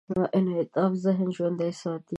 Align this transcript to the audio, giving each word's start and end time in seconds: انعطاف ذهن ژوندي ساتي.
انعطاف 0.39 0.91
ذهن 1.03 1.27
ژوندي 1.35 1.71
ساتي. 1.81 2.09